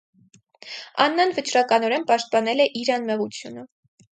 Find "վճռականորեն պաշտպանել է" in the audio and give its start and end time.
1.41-2.69